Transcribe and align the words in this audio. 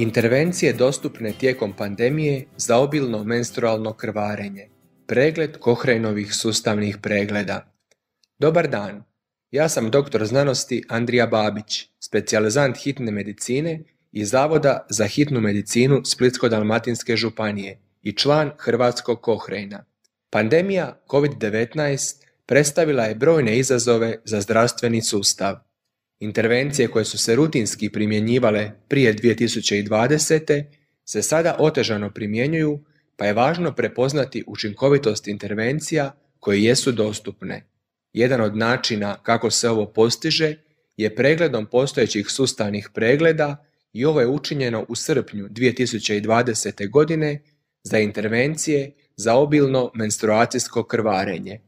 Intervencije 0.00 0.72
dostupne 0.72 1.32
tijekom 1.32 1.72
pandemije 1.72 2.46
za 2.56 2.76
obilno 2.76 3.24
menstrualno 3.24 3.92
krvarenje. 3.92 4.68
Pregled 5.06 5.58
Kohreinovih 5.58 6.34
sustavnih 6.34 6.98
pregleda. 7.02 7.72
Dobar 8.38 8.68
dan, 8.68 9.04
ja 9.50 9.68
sam 9.68 9.90
doktor 9.90 10.26
znanosti 10.26 10.84
Andrija 10.88 11.26
Babić, 11.26 11.88
specijalizant 11.98 12.76
hitne 12.76 13.12
medicine 13.12 13.84
i 14.12 14.24
Zavoda 14.24 14.86
za 14.90 15.06
hitnu 15.06 15.40
medicinu 15.40 16.02
Splitsko-dalmatinske 16.04 17.16
županije 17.16 17.78
i 18.02 18.12
član 18.12 18.50
Hrvatskog 18.58 19.20
Kohreina. 19.20 19.84
Pandemija 20.30 21.02
COVID-19 21.08 22.14
predstavila 22.46 23.04
je 23.04 23.14
brojne 23.14 23.58
izazove 23.58 24.16
za 24.24 24.40
zdravstveni 24.40 25.02
sustav. 25.02 25.69
Intervencije 26.20 26.88
koje 26.88 27.04
su 27.04 27.18
se 27.18 27.36
rutinski 27.36 27.90
primjenjivale 27.90 28.70
prije 28.88 29.14
2020. 29.14 30.64
se 31.04 31.22
sada 31.22 31.56
otežano 31.58 32.10
primjenjuju, 32.10 32.84
pa 33.16 33.26
je 33.26 33.32
važno 33.32 33.72
prepoznati 33.74 34.44
učinkovitost 34.46 35.28
intervencija 35.28 36.12
koje 36.40 36.64
jesu 36.64 36.92
dostupne. 36.92 37.66
Jedan 38.12 38.40
od 38.40 38.56
načina 38.56 39.22
kako 39.22 39.50
se 39.50 39.68
ovo 39.70 39.86
postiže 39.86 40.56
je 40.96 41.14
pregledom 41.14 41.66
postojećih 41.66 42.26
sustavnih 42.30 42.88
pregleda 42.94 43.64
i 43.92 44.04
ovo 44.04 44.20
je 44.20 44.26
učinjeno 44.26 44.86
u 44.88 44.94
srpnju 44.94 45.48
2020. 45.48 46.90
godine 46.90 47.42
za 47.82 47.98
intervencije 47.98 48.92
za 49.16 49.34
obilno 49.34 49.90
menstruacijsko 49.94 50.82
krvarenje. 50.82 51.60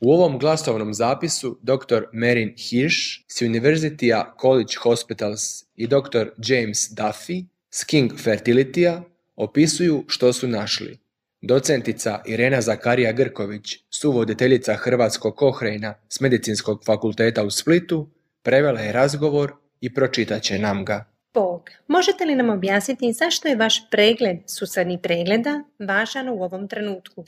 U 0.00 0.12
ovom 0.12 0.38
glasovnom 0.38 0.94
zapisu 0.94 1.58
dr. 1.62 2.04
Merin 2.12 2.54
Hirsch 2.56 3.24
s 3.28 3.42
University 3.42 4.24
College 4.40 4.74
Hospitals 4.82 5.64
i 5.76 5.86
dr. 5.86 6.28
James 6.46 6.90
Duffy 6.90 7.46
s 7.70 7.84
King 7.84 8.12
Fertilitya 8.18 9.02
opisuju 9.36 10.04
što 10.08 10.32
su 10.32 10.48
našli. 10.48 10.98
Docentica 11.40 12.22
Irena 12.26 12.60
Zakarija 12.60 13.12
Grković, 13.12 13.76
suvoditeljica 13.90 14.74
Hrvatskog 14.74 15.36
Kohrejna 15.36 15.94
s 16.08 16.20
Medicinskog 16.20 16.84
fakulteta 16.84 17.44
u 17.44 17.50
Splitu, 17.50 18.08
prevela 18.42 18.80
je 18.80 18.92
razgovor 18.92 19.52
i 19.80 19.94
pročitat 19.94 20.42
će 20.42 20.58
nam 20.58 20.84
ga. 20.84 21.04
Bog, 21.34 21.70
možete 21.88 22.24
li 22.24 22.34
nam 22.34 22.50
objasniti 22.50 23.12
zašto 23.12 23.48
je 23.48 23.56
vaš 23.56 23.90
pregled 23.90 24.36
susadnih 24.46 24.98
pregleda 25.02 25.62
važan 25.78 26.28
u 26.28 26.42
ovom 26.42 26.68
trenutku? 26.68 27.24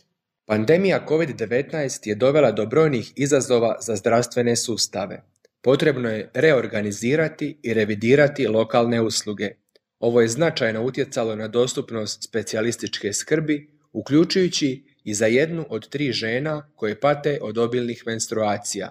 Pandemija 0.51 1.07
COVID-19 1.09 2.09
je 2.09 2.15
dovela 2.15 2.53
do 2.53 2.67
brojnih 2.67 3.13
izazova 3.17 3.77
za 3.81 3.97
zdravstvene 3.97 4.57
sustave. 4.57 5.23
Potrebno 5.61 6.09
je 6.09 6.31
reorganizirati 6.35 7.59
i 7.63 7.75
revidirati 7.75 8.47
lokalne 8.47 9.01
usluge. 9.01 9.51
Ovo 9.99 10.21
je 10.21 10.29
značajno 10.29 10.83
utjecalo 10.83 11.37
na 11.37 11.49
dostupnost 11.49 12.23
specijalističke 12.23 13.13
skrbi, 13.13 13.71
uključujući 13.93 14.85
i 15.05 15.15
za 15.15 15.27
jednu 15.27 15.67
od 15.69 15.89
tri 15.89 16.13
žena 16.13 16.71
koje 16.77 17.01
pate 17.01 17.39
od 17.43 17.59
obilnih 17.59 18.03
menstruacija. 18.07 18.91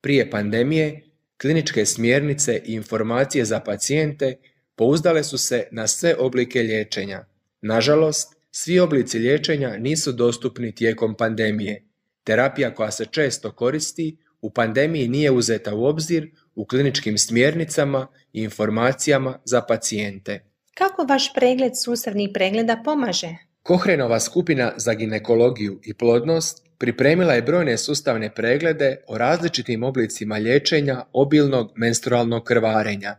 Prije 0.00 0.30
pandemije, 0.30 1.02
kliničke 1.40 1.86
smjernice 1.86 2.62
i 2.64 2.74
informacije 2.74 3.44
za 3.44 3.60
pacijente 3.60 4.36
pouzdale 4.76 5.24
su 5.24 5.38
se 5.38 5.68
na 5.70 5.86
sve 5.86 6.14
oblike 6.18 6.62
liječenja. 6.62 7.24
Nažalost, 7.60 8.39
svi 8.50 8.78
oblici 8.78 9.18
liječenja 9.18 9.76
nisu 9.78 10.12
dostupni 10.12 10.74
tijekom 10.74 11.14
pandemije. 11.14 11.84
Terapija 12.24 12.74
koja 12.74 12.90
se 12.90 13.06
često 13.06 13.52
koristi 13.52 14.16
u 14.40 14.50
pandemiji 14.50 15.08
nije 15.08 15.30
uzeta 15.30 15.74
u 15.74 15.84
obzir 15.84 16.30
u 16.54 16.66
kliničkim 16.66 17.18
smjernicama 17.18 18.06
i 18.32 18.42
informacijama 18.42 19.38
za 19.44 19.60
pacijente. 19.60 20.44
Kako 20.74 21.04
vaš 21.04 21.34
pregled 21.34 21.72
sustavnih 21.84 22.30
pregleda 22.34 22.82
pomaže? 22.84 23.28
Kohrenova 23.62 24.20
skupina 24.20 24.72
za 24.76 24.94
ginekologiju 24.94 25.80
i 25.84 25.94
plodnost 25.94 26.66
pripremila 26.78 27.32
je 27.32 27.42
brojne 27.42 27.78
sustavne 27.78 28.34
preglede 28.34 28.96
o 29.06 29.18
različitim 29.18 29.82
oblicima 29.82 30.36
liječenja 30.36 31.04
obilnog 31.12 31.72
menstrualnog 31.76 32.44
krvarenja. 32.44 33.16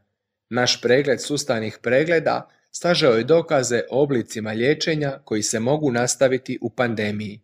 Naš 0.49 0.81
pregled 0.81 1.21
sustavnih 1.21 1.77
pregleda 1.81 2.49
stažao 2.71 3.13
je 3.13 3.23
dokaze 3.23 3.81
o 3.89 4.03
oblicima 4.03 4.51
liječenja 4.51 5.19
koji 5.25 5.43
se 5.43 5.59
mogu 5.59 5.91
nastaviti 5.91 6.57
u 6.61 6.69
pandemiji. 6.69 7.41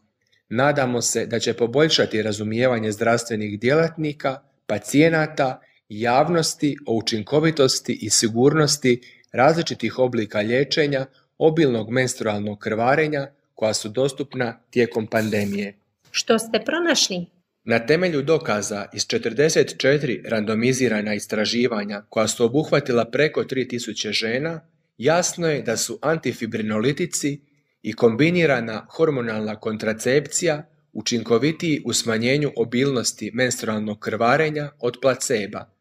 Nadamo 0.49 1.01
se 1.01 1.25
da 1.25 1.39
će 1.39 1.53
poboljšati 1.53 2.21
razumijevanje 2.21 2.91
zdravstvenih 2.91 3.59
djelatnika, 3.59 4.39
pacijenata 4.65 5.61
i 5.89 6.01
javnosti 6.01 6.77
o 6.87 6.97
učinkovitosti 6.97 7.99
i 8.01 8.09
sigurnosti 8.09 9.01
različitih 9.31 9.99
oblika 9.99 10.39
liječenja 10.39 11.05
obilnog 11.37 11.89
menstrualnog 11.89 12.59
krvarenja 12.59 13.27
koja 13.55 13.73
su 13.73 13.89
dostupna 13.89 14.59
tijekom 14.69 15.07
pandemije. 15.07 15.75
Što 16.11 16.39
ste 16.39 16.59
pronašli? 16.65 17.25
Na 17.63 17.85
temelju 17.85 18.21
dokaza 18.21 18.85
iz 18.93 19.07
44 19.07 20.29
randomizirana 20.29 21.13
istraživanja 21.13 22.01
koja 22.09 22.27
su 22.27 22.45
obuhvatila 22.45 23.05
preko 23.05 23.43
3000 23.43 24.11
žena, 24.11 24.61
jasno 24.97 25.47
je 25.47 25.61
da 25.61 25.77
su 25.77 25.99
antifibrinolitici 26.01 27.41
i 27.81 27.93
kombinirana 27.93 28.87
hormonalna 28.89 29.59
kontracepcija 29.59 30.69
učinkovitiji 30.93 31.81
u 31.85 31.93
smanjenju 31.93 32.51
obilnosti 32.55 33.31
menstrualnog 33.33 33.99
krvarenja 33.99 34.71
od 34.79 34.97
placeba. 35.01 35.71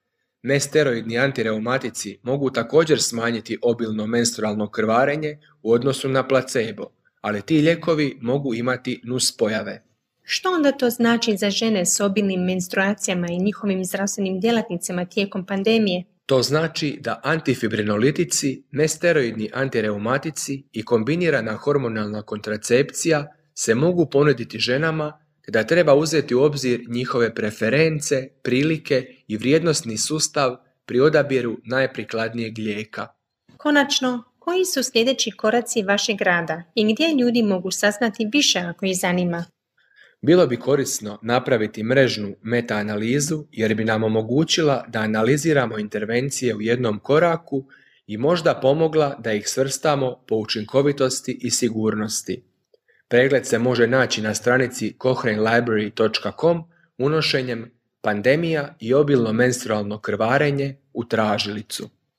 Nesteroidni 0.42 1.18
antireumatici 1.18 2.18
mogu 2.22 2.50
također 2.50 3.02
smanjiti 3.02 3.58
obilno 3.62 4.06
menstrualno 4.06 4.70
krvarenje 4.70 5.38
u 5.62 5.72
odnosu 5.72 6.08
na 6.08 6.28
placebo, 6.28 6.90
ali 7.20 7.42
ti 7.42 7.58
lijekovi 7.58 8.18
mogu 8.20 8.54
imati 8.54 9.00
nuspojave. 9.04 9.82
Što 10.22 10.50
onda 10.50 10.72
to 10.72 10.90
znači 10.90 11.36
za 11.36 11.50
žene 11.50 11.86
s 11.86 12.00
obilnim 12.00 12.40
menstruacijama 12.40 13.26
i 13.30 13.38
njihovim 13.38 13.84
zdravstvenim 13.84 14.40
djelatnicama 14.40 15.04
tijekom 15.04 15.46
pandemije? 15.46 16.04
To 16.26 16.42
znači 16.42 16.98
da 17.00 17.20
antifibrinolitici, 17.22 18.62
nesteroidni 18.70 19.50
antireumatici 19.54 20.62
i 20.72 20.84
kombinirana 20.84 21.52
hormonalna 21.52 22.22
kontracepcija 22.22 23.26
se 23.54 23.74
mogu 23.74 24.10
ponuditi 24.10 24.58
ženama 24.58 25.18
te 25.42 25.52
da 25.52 25.64
treba 25.64 25.94
uzeti 25.94 26.34
u 26.34 26.42
obzir 26.42 26.84
njihove 26.88 27.34
preference, 27.34 28.28
prilike 28.42 29.06
i 29.28 29.36
vrijednosni 29.36 29.98
sustav 29.98 30.56
pri 30.86 31.00
odabiru 31.00 31.56
najprikladnijeg 31.64 32.58
lijeka. 32.58 33.06
Konačno, 33.56 34.24
koji 34.38 34.64
su 34.64 34.82
sljedeći 34.82 35.30
koraci 35.30 35.82
vašeg 35.82 36.20
rada 36.20 36.62
i 36.74 36.92
gdje 36.92 37.14
ljudi 37.20 37.42
mogu 37.42 37.70
saznati 37.70 38.28
više 38.32 38.58
ako 38.58 38.86
ih 38.86 38.96
zanima? 38.98 39.44
Bilo 40.22 40.46
bi 40.46 40.56
korisno 40.56 41.18
napraviti 41.22 41.82
mrežnu 41.82 42.36
meta-analizu 42.42 43.44
jer 43.52 43.74
bi 43.74 43.84
nam 43.84 44.04
omogućila 44.04 44.84
da 44.88 44.98
analiziramo 44.98 45.78
intervencije 45.78 46.54
u 46.54 46.60
jednom 46.60 46.98
koraku 46.98 47.64
i 48.06 48.16
možda 48.16 48.54
pomogla 48.54 49.16
da 49.18 49.32
ih 49.32 49.48
svrstamo 49.48 50.24
po 50.28 50.36
učinkovitosti 50.36 51.38
i 51.40 51.50
sigurnosti. 51.50 52.42
Pregled 53.08 53.46
se 53.46 53.58
može 53.58 53.86
naći 53.86 54.22
na 54.22 54.34
stranici 54.34 54.94
cochranelibrary.com 55.02 56.64
unošenjem 56.98 57.70
pandemija 58.00 58.74
i 58.80 58.94
obilno 58.94 59.32
menstrualno 59.32 59.98
krvarenje 60.00 60.76
u 60.92 61.04
tražilicu. 61.04 61.95